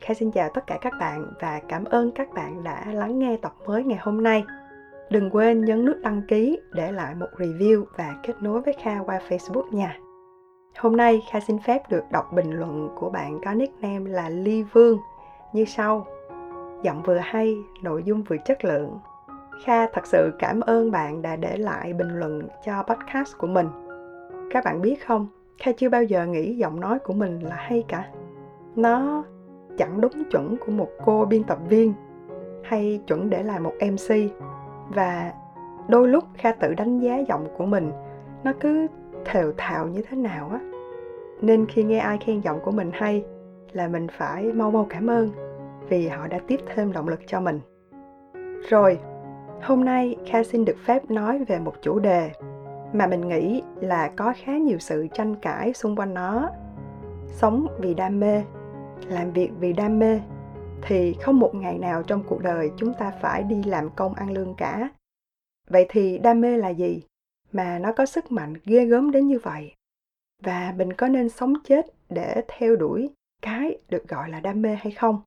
[0.00, 3.36] Kha xin chào tất cả các bạn và cảm ơn các bạn đã lắng nghe
[3.42, 4.44] tập mới ngày hôm nay.
[5.10, 8.98] Đừng quên nhấn nút đăng ký, để lại một review và kết nối với Kha
[9.06, 9.98] qua Facebook nha.
[10.78, 14.62] Hôm nay Kha xin phép được đọc bình luận của bạn có nickname là Ly
[14.62, 14.98] Vương
[15.52, 16.06] như sau.
[16.82, 18.98] Giọng vừa hay, nội dung vừa chất lượng.
[19.64, 23.66] Kha thật sự cảm ơn bạn đã để lại bình luận cho podcast của mình.
[24.50, 25.26] Các bạn biết không,
[25.58, 28.08] Kha chưa bao giờ nghĩ giọng nói của mình là hay cả.
[28.76, 29.24] Nó
[29.80, 31.94] chẳng đúng chuẩn của một cô biên tập viên
[32.64, 34.14] hay chuẩn để làm một MC
[34.88, 35.32] và
[35.88, 37.90] đôi lúc Kha tự đánh giá giọng của mình,
[38.44, 38.86] nó cứ
[39.24, 40.60] thều thào như thế nào á.
[41.40, 43.24] Nên khi nghe ai khen giọng của mình hay
[43.72, 45.30] là mình phải mau mau cảm ơn
[45.88, 47.60] vì họ đã tiếp thêm động lực cho mình.
[48.68, 48.98] Rồi,
[49.62, 52.30] hôm nay kha xin được phép nói về một chủ đề
[52.92, 56.50] mà mình nghĩ là có khá nhiều sự tranh cãi xung quanh nó.
[57.26, 58.42] Sống vì đam mê
[59.08, 60.20] làm việc vì đam mê,
[60.82, 64.30] thì không một ngày nào trong cuộc đời chúng ta phải đi làm công ăn
[64.30, 64.88] lương cả.
[65.68, 67.02] Vậy thì đam mê là gì
[67.52, 69.74] mà nó có sức mạnh ghê gớm đến như vậy?
[70.42, 73.10] Và mình có nên sống chết để theo đuổi
[73.42, 75.22] cái được gọi là đam mê hay không?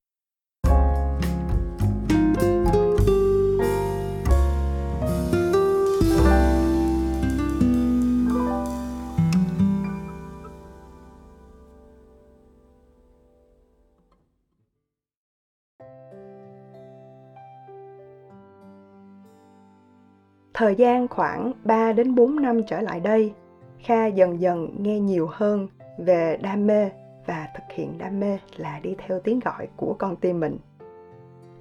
[20.54, 23.34] Thời gian khoảng 3 đến 4 năm trở lại đây,
[23.80, 26.90] Kha dần dần nghe nhiều hơn về đam mê
[27.26, 30.58] và thực hiện đam mê là đi theo tiếng gọi của con tim mình.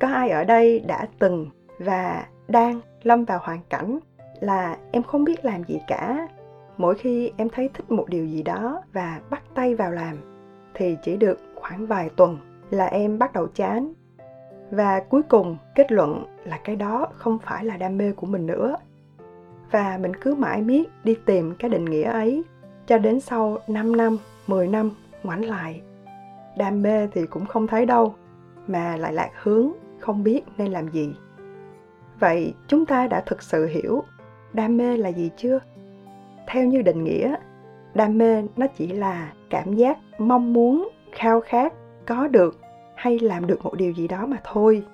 [0.01, 3.99] Có ai ở đây đã từng và đang lâm vào hoàn cảnh
[4.41, 6.29] là em không biết làm gì cả.
[6.77, 10.17] Mỗi khi em thấy thích một điều gì đó và bắt tay vào làm
[10.75, 12.39] thì chỉ được khoảng vài tuần
[12.71, 13.93] là em bắt đầu chán
[14.71, 18.47] và cuối cùng kết luận là cái đó không phải là đam mê của mình
[18.47, 18.77] nữa
[19.73, 22.45] và mình cứ mãi miết đi tìm cái định nghĩa ấy
[22.87, 24.17] cho đến sau 5 năm,
[24.47, 24.91] 10 năm
[25.23, 25.81] ngoảnh lại.
[26.57, 28.15] Đam mê thì cũng không thấy đâu,
[28.67, 31.15] mà lại lạc hướng, không biết nên làm gì.
[32.21, 34.05] Vậy chúng ta đã thực sự hiểu
[34.53, 35.59] đam mê là gì chưa?
[36.47, 37.35] Theo như định nghĩa,
[37.95, 41.73] đam mê nó chỉ là cảm giác mong muốn, khao khát
[42.07, 42.61] có được
[42.95, 44.85] hay làm được một điều gì đó mà thôi.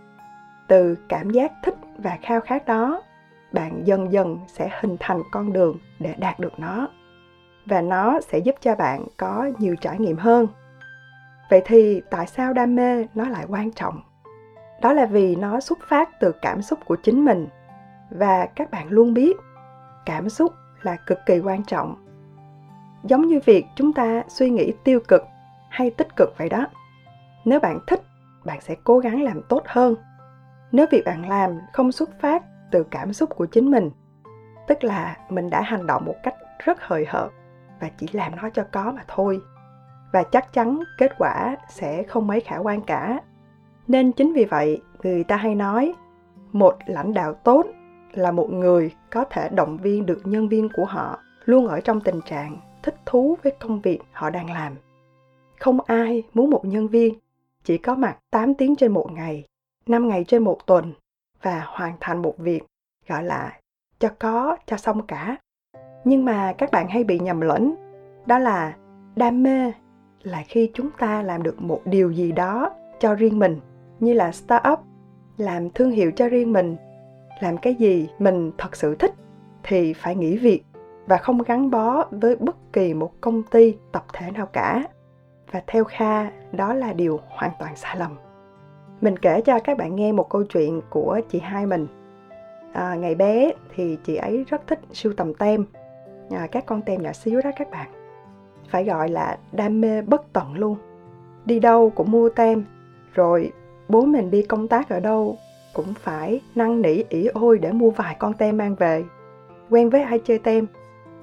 [0.69, 3.03] Từ cảm giác thích và khao khát đó
[3.53, 6.88] bạn dần dần sẽ hình thành con đường để đạt được nó.
[7.66, 10.47] Và nó sẽ giúp cho bạn có nhiều trải nghiệm hơn.
[11.50, 14.00] Vậy thì tại sao đam mê nó lại quan trọng?
[14.82, 17.47] Đó là vì nó xuất phát từ cảm xúc của chính mình.
[18.10, 19.36] Và các bạn luôn biết,
[20.06, 21.94] cảm xúc là cực kỳ quan trọng.
[23.04, 25.22] Giống như việc chúng ta suy nghĩ tiêu cực
[25.69, 26.66] hay tích cực vậy đó.
[27.44, 28.03] Nếu bạn thích,
[28.44, 29.94] bạn sẽ cố gắng làm tốt hơn.
[30.72, 33.91] Nếu việc bạn làm không xuất phát từ cảm xúc của chính mình.
[34.69, 36.34] Tức là mình đã hành động một cách
[36.65, 37.31] rất hời hợt
[37.81, 39.41] và chỉ làm nó cho có mà thôi.
[40.12, 43.21] Và chắc chắn kết quả sẽ không mấy khả quan cả.
[43.87, 45.95] Nên chính vì vậy người ta hay nói
[46.53, 47.67] một lãnh đạo tốt
[48.12, 52.01] là một người có thể động viên được nhân viên của họ luôn ở trong
[52.01, 54.75] tình trạng thích thú với công việc họ đang làm.
[55.61, 57.15] Không ai muốn một nhân viên
[57.65, 59.45] chỉ có mặt 8 tiếng trên một ngày,
[59.87, 60.93] 5 ngày trên một tuần
[61.43, 62.62] và hoàn thành một việc,
[63.09, 63.59] gọi là,
[63.99, 65.37] cho có, cho xong cả.
[66.04, 67.75] Nhưng mà các bạn hay bị nhầm lẫn,
[68.26, 68.76] đó là
[69.16, 69.72] đam mê
[70.22, 73.60] là khi chúng ta làm được một điều gì đó cho riêng mình,
[74.00, 74.81] như là startup,
[75.37, 76.77] làm thương hiệu cho riêng mình,
[77.41, 79.15] làm cái gì mình thật sự thích
[79.62, 80.62] thì phải nghỉ việc
[81.06, 84.82] và không gắn bó với bất kỳ một công ty tập thể nào cả.
[85.50, 88.16] Và theo kha, đó là điều hoàn toàn sai lầm
[89.00, 91.86] mình kể cho các bạn nghe một câu chuyện của chị hai mình.
[92.72, 95.64] À, ngày bé thì chị ấy rất thích sưu tầm tem.
[96.31, 97.88] À, các con tem nhỏ xíu đó các bạn.
[98.69, 100.77] Phải gọi là đam mê bất tận luôn.
[101.45, 102.65] Đi đâu cũng mua tem
[103.15, 103.53] rồi
[103.89, 105.36] bố mình đi công tác ở đâu
[105.74, 109.04] cũng phải năn nỉ ỉ ôi để mua vài con tem mang về.
[109.71, 110.66] Quen với ai chơi tem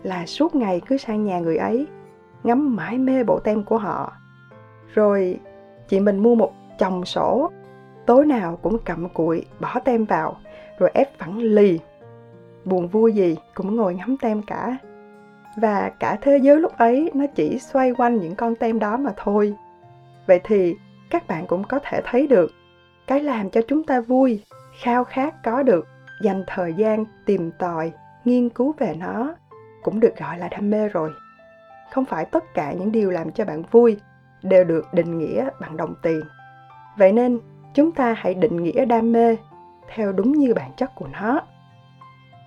[0.03, 1.87] là suốt ngày cứ sang nhà người ấy
[2.43, 4.13] ngắm mãi mê bộ tem của họ.
[4.93, 5.39] Rồi
[5.87, 7.51] chị mình mua một chồng sổ
[8.05, 10.37] tối nào cũng cầm cụi bỏ tem vào,
[10.79, 11.79] rồi ép phẳng lì.
[12.65, 14.77] Buồn vui gì cũng ngồi ngắm tem cả.
[15.57, 19.13] Và cả thế giới lúc ấy nó chỉ xoay quanh những con tem đó mà
[19.17, 19.53] thôi.
[20.27, 20.75] Vậy thì
[21.09, 22.51] các bạn cũng có thể thấy được,
[23.07, 24.43] cái làm cho chúng ta vui,
[24.81, 25.87] khao khát có được,
[26.21, 27.91] dành thời gian tìm tòi,
[28.25, 29.35] nghiên cứu về nó
[29.83, 31.11] cũng được gọi là đam mê rồi.
[31.91, 33.99] Không phải tất cả những điều làm cho bạn vui
[34.43, 36.21] đều được định nghĩa bằng đồng tiền.
[36.97, 37.39] Vậy nên
[37.75, 39.37] chúng ta hãy định nghĩa đam mê
[39.95, 41.41] theo đúng như bản chất của nó.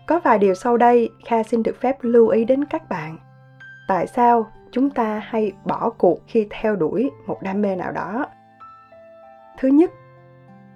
[0.06, 3.18] Có vài điều sau đây, kha xin được phép lưu ý đến các bạn.
[3.88, 8.26] Tại sao chúng ta hay bỏ cuộc khi theo đuổi một đam mê nào đó?
[9.58, 9.90] Thứ nhất,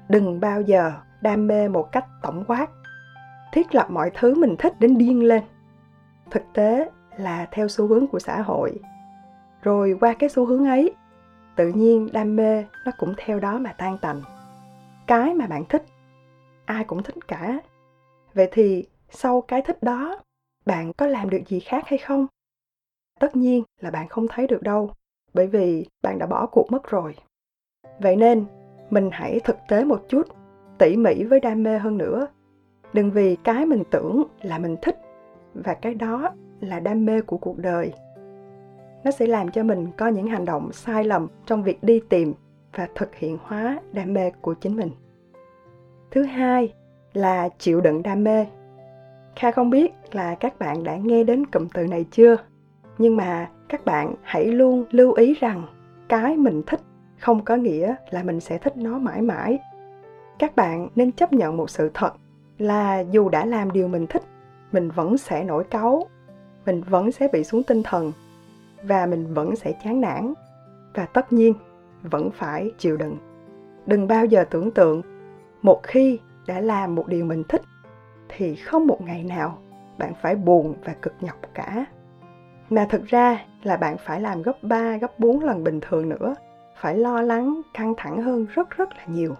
[0.08, 2.66] đừng bao giờ đam mê một cách tổng quát,
[3.52, 5.42] thiết lập mọi thứ mình thích đến điên lên.
[6.30, 8.80] Thực tế là theo xu hướng của xã hội.
[9.62, 10.94] Rồi qua cái xu hướng ấy,
[11.56, 14.20] tự nhiên đam mê nó cũng theo đó mà tan tành
[15.06, 15.84] cái mà bạn thích.
[16.64, 17.60] Ai cũng thích cả.
[18.34, 20.20] Vậy thì sau cái thích đó,
[20.66, 22.26] bạn có làm được gì khác hay không?
[23.20, 24.90] Tất nhiên là bạn không thấy được đâu,
[25.34, 27.14] bởi vì bạn đã bỏ cuộc mất rồi.
[28.00, 28.44] Vậy nên,
[28.90, 30.22] mình hãy thực tế một chút,
[30.78, 32.26] tỉ mỉ với đam mê hơn nữa.
[32.92, 34.98] Đừng vì cái mình tưởng là mình thích
[35.54, 37.92] và cái đó là đam mê của cuộc đời.
[39.04, 42.34] Nó sẽ làm cho mình có những hành động sai lầm trong việc đi tìm
[42.76, 44.90] và thực hiện hóa đam mê của chính mình.
[46.10, 46.72] Thứ hai
[47.12, 48.46] là chịu đựng đam mê.
[49.36, 52.36] Kha không biết là các bạn đã nghe đến cụm từ này chưa,
[52.98, 55.62] nhưng mà các bạn hãy luôn lưu ý rằng
[56.08, 56.80] cái mình thích
[57.18, 59.58] không có nghĩa là mình sẽ thích nó mãi mãi.
[60.38, 62.12] Các bạn nên chấp nhận một sự thật
[62.58, 64.22] là dù đã làm điều mình thích,
[64.72, 66.06] mình vẫn sẽ nổi cáu,
[66.66, 68.12] mình vẫn sẽ bị xuống tinh thần
[68.82, 70.34] và mình vẫn sẽ chán nản.
[70.94, 71.54] Và tất nhiên
[72.02, 73.16] vẫn phải chịu đựng.
[73.86, 75.02] Đừng bao giờ tưởng tượng
[75.62, 77.62] một khi đã làm một điều mình thích
[78.28, 79.58] thì không một ngày nào
[79.98, 81.86] bạn phải buồn và cực nhọc cả.
[82.70, 86.34] Mà thực ra là bạn phải làm gấp 3, gấp 4 lần bình thường nữa
[86.80, 89.34] phải lo lắng căng thẳng hơn rất rất là nhiều.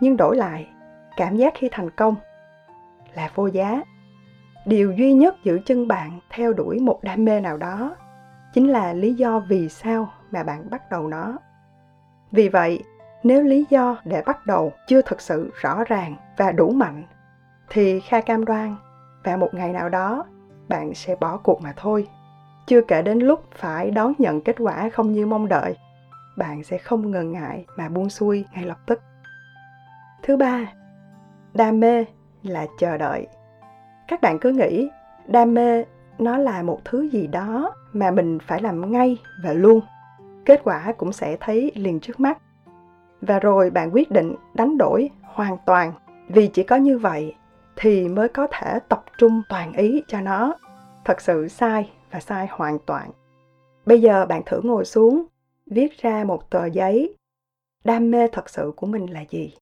[0.00, 0.68] Nhưng đổi lại
[1.16, 2.14] cảm giác khi thành công
[3.14, 3.82] là vô giá.
[4.66, 7.96] Điều duy nhất giữ chân bạn theo đuổi một đam mê nào đó
[8.54, 11.38] chính là lý do vì sao mà bạn bắt đầu nó
[12.36, 12.82] vì vậy,
[13.22, 17.04] nếu lý do để bắt đầu chưa thực sự rõ ràng và đủ mạnh,
[17.68, 18.76] thì kha cam đoan
[19.24, 20.24] vào một ngày nào đó,
[20.68, 22.08] bạn sẽ bỏ cuộc mà thôi.
[22.66, 25.76] Chưa kể đến lúc phải đón nhận kết quả không như mong đợi,
[26.38, 29.00] bạn sẽ không ngần ngại mà buông xuôi ngay lập tức.
[30.22, 30.72] Thứ ba,
[31.54, 32.04] đam mê
[32.42, 33.26] là chờ đợi.
[34.08, 34.88] Các bạn cứ nghĩ,
[35.26, 35.84] đam mê
[36.18, 39.80] nó là một thứ gì đó mà mình phải làm ngay và luôn
[40.46, 42.38] kết quả cũng sẽ thấy liền trước mắt.
[43.20, 45.92] Và rồi bạn quyết định đánh đổi hoàn toàn.
[46.28, 47.34] Vì chỉ có như vậy
[47.76, 50.54] thì mới có thể tập trung toàn ý cho nó.
[51.04, 53.10] Thật sự sai và sai hoàn toàn.
[53.86, 55.24] Bây giờ bạn thử ngồi xuống,
[55.66, 57.14] viết ra một tờ giấy.
[57.84, 59.54] Đam mê thật sự của mình là gì?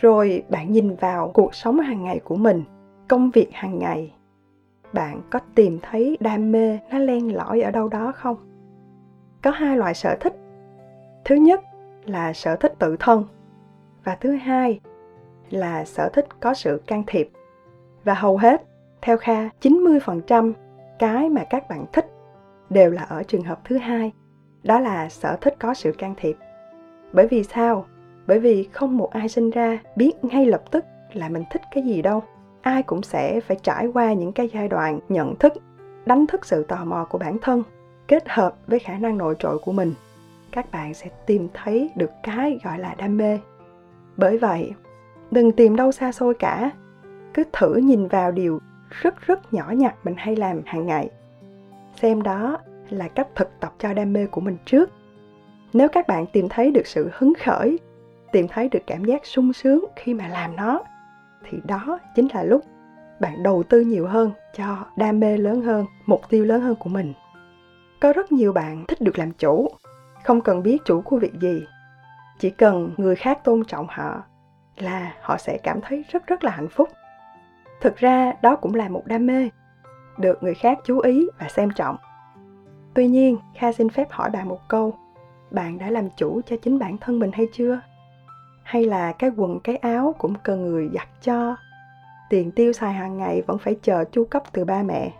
[0.00, 2.64] Rồi bạn nhìn vào cuộc sống hàng ngày của mình,
[3.08, 4.14] công việc hàng ngày.
[4.92, 8.49] Bạn có tìm thấy đam mê nó len lỏi ở đâu đó không?
[9.42, 10.36] Có hai loại sở thích.
[11.24, 11.60] Thứ nhất
[12.04, 13.24] là sở thích tự thân
[14.04, 14.80] và thứ hai
[15.50, 17.30] là sở thích có sự can thiệp.
[18.04, 18.62] Và hầu hết,
[19.02, 20.52] theo Kha 90%
[20.98, 22.06] cái mà các bạn thích
[22.70, 24.12] đều là ở trường hợp thứ hai,
[24.62, 26.36] đó là sở thích có sự can thiệp.
[27.12, 27.86] Bởi vì sao?
[28.26, 31.82] Bởi vì không một ai sinh ra biết ngay lập tức là mình thích cái
[31.84, 32.22] gì đâu.
[32.60, 35.52] Ai cũng sẽ phải trải qua những cái giai đoạn nhận thức,
[36.06, 37.62] đánh thức sự tò mò của bản thân
[38.10, 39.94] kết hợp với khả năng nội trội của mình,
[40.52, 43.38] các bạn sẽ tìm thấy được cái gọi là đam mê.
[44.16, 44.72] Bởi vậy,
[45.30, 46.70] đừng tìm đâu xa xôi cả.
[47.34, 51.10] Cứ thử nhìn vào điều rất rất nhỏ nhặt mình hay làm hàng ngày.
[52.00, 52.58] Xem đó
[52.88, 54.90] là cách thực tập cho đam mê của mình trước.
[55.72, 57.78] Nếu các bạn tìm thấy được sự hứng khởi,
[58.32, 60.82] tìm thấy được cảm giác sung sướng khi mà làm nó,
[61.50, 62.64] thì đó chính là lúc
[63.20, 66.90] bạn đầu tư nhiều hơn cho đam mê lớn hơn, mục tiêu lớn hơn của
[66.90, 67.12] mình
[68.00, 69.68] có rất nhiều bạn thích được làm chủ,
[70.24, 71.66] không cần biết chủ của việc gì.
[72.38, 74.22] Chỉ cần người khác tôn trọng họ
[74.76, 76.88] là họ sẽ cảm thấy rất rất là hạnh phúc.
[77.80, 79.48] Thực ra, đó cũng là một đam mê,
[80.18, 81.96] được người khác chú ý và xem trọng.
[82.94, 84.94] Tuy nhiên, kha xin phép hỏi bạn một câu,
[85.50, 87.80] bạn đã làm chủ cho chính bản thân mình hay chưa?
[88.62, 91.56] Hay là cái quần, cái áo cũng cần người giặt cho?
[92.30, 95.12] Tiền tiêu xài hàng ngày vẫn phải chờ chu cấp từ ba mẹ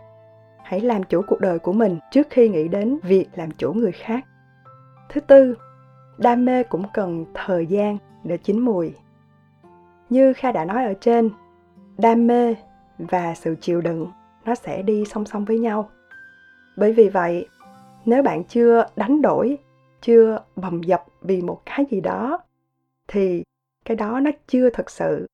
[0.63, 3.91] hãy làm chủ cuộc đời của mình trước khi nghĩ đến việc làm chủ người
[3.91, 4.25] khác.
[5.09, 5.57] Thứ tư,
[6.17, 8.93] đam mê cũng cần thời gian để chín mùi.
[10.09, 11.29] Như kha đã nói ở trên,
[11.97, 12.55] đam mê
[12.97, 14.11] và sự chịu đựng
[14.45, 15.89] nó sẽ đi song song với nhau.
[16.77, 17.47] Bởi vì vậy,
[18.05, 19.57] nếu bạn chưa đánh đổi,
[20.01, 22.39] chưa bầm dập vì một cái gì đó,
[23.07, 23.43] thì
[23.85, 25.27] cái đó nó chưa thực sự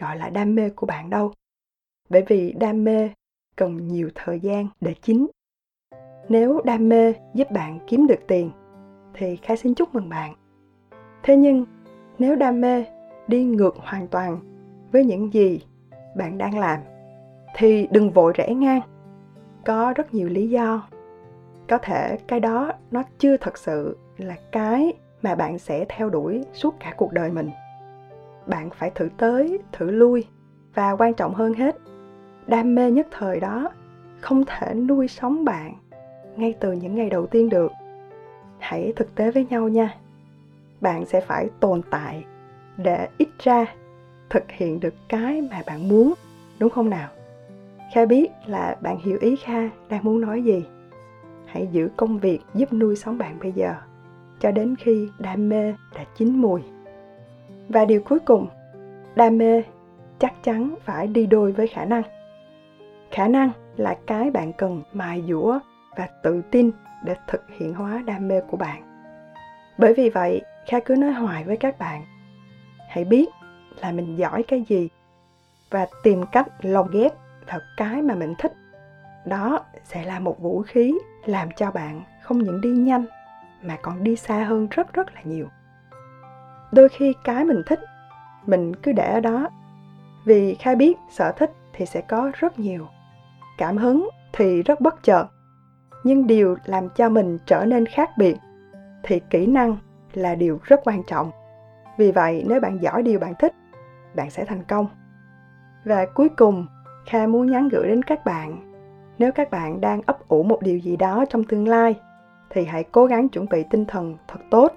[0.00, 1.32] gọi là đam mê của bạn đâu.
[2.08, 3.10] Bởi vì đam mê
[3.58, 5.26] cần nhiều thời gian để chín.
[6.28, 8.50] Nếu đam mê giúp bạn kiếm được tiền,
[9.14, 10.34] thì khai xin chúc mừng bạn.
[11.22, 11.66] Thế nhưng,
[12.18, 12.84] nếu đam mê
[13.28, 14.38] đi ngược hoàn toàn
[14.92, 15.60] với những gì
[16.16, 16.80] bạn đang làm,
[17.56, 18.80] thì đừng vội rẽ ngang.
[19.66, 20.88] Có rất nhiều lý do.
[21.68, 26.44] Có thể cái đó nó chưa thật sự là cái mà bạn sẽ theo đuổi
[26.52, 27.50] suốt cả cuộc đời mình.
[28.46, 30.24] Bạn phải thử tới, thử lui
[30.74, 31.76] và quan trọng hơn hết
[32.48, 33.70] đam mê nhất thời đó,
[34.20, 35.74] không thể nuôi sống bạn
[36.36, 37.72] ngay từ những ngày đầu tiên được.
[38.58, 39.94] Hãy thực tế với nhau nha.
[40.80, 42.24] Bạn sẽ phải tồn tại
[42.76, 43.66] để ít ra
[44.30, 46.14] thực hiện được cái mà bạn muốn,
[46.58, 47.08] đúng không nào?
[47.94, 50.64] Kha biết là bạn hiểu ý kha đang muốn nói gì.
[51.46, 53.74] Hãy giữ công việc giúp nuôi sống bạn bây giờ,
[54.40, 56.60] cho đến khi đam mê đã chín mùi.
[57.68, 58.46] Và điều cuối cùng,
[59.16, 59.62] đam mê
[60.18, 62.02] chắc chắn phải đi đôi với khả năng
[63.10, 65.58] khả năng là cái bạn cần mài dũa
[65.96, 66.70] và tự tin
[67.04, 68.82] để thực hiện hóa đam mê của bạn.
[69.78, 72.04] Bởi vì vậy, kha cứ nói hoài với các bạn,
[72.88, 73.28] hãy biết
[73.80, 74.88] là mình giỏi cái gì
[75.70, 77.12] và tìm cách lồng ghép
[77.46, 78.52] vào cái mà mình thích.
[79.26, 83.06] Đó sẽ là một vũ khí làm cho bạn không những đi nhanh
[83.62, 85.48] mà còn đi xa hơn rất rất là nhiều.
[86.72, 87.80] Đôi khi cái mình thích,
[88.46, 89.48] mình cứ để ở đó.
[90.24, 92.88] Vì Kha biết sở thích thì sẽ có rất nhiều
[93.58, 95.26] cảm hứng thì rất bất chợt.
[96.04, 98.36] Nhưng điều làm cho mình trở nên khác biệt
[99.02, 99.76] thì kỹ năng
[100.12, 101.30] là điều rất quan trọng.
[101.98, 103.52] Vì vậy, nếu bạn giỏi điều bạn thích,
[104.16, 104.86] bạn sẽ thành công.
[105.84, 106.66] Và cuối cùng,
[107.06, 108.72] kha muốn nhắn gửi đến các bạn,
[109.18, 111.94] nếu các bạn đang ấp ủ một điều gì đó trong tương lai
[112.50, 114.72] thì hãy cố gắng chuẩn bị tinh thần thật tốt,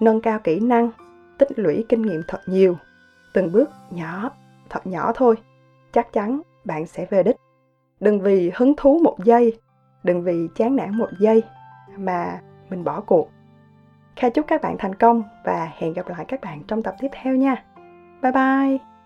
[0.00, 0.90] nâng cao kỹ năng,
[1.38, 2.76] tích lũy kinh nghiệm thật nhiều.
[3.34, 4.30] Từng bước nhỏ,
[4.70, 5.36] thật nhỏ thôi,
[5.92, 7.36] chắc chắn bạn sẽ về đích
[8.00, 9.60] đừng vì hứng thú một giây,
[10.02, 11.42] đừng vì chán nản một giây
[11.96, 12.40] mà
[12.70, 13.30] mình bỏ cuộc
[14.18, 17.08] Kha chúc các bạn thành công và hẹn gặp lại các bạn trong tập tiếp
[17.22, 17.64] theo nha.
[18.22, 18.97] Bye bye!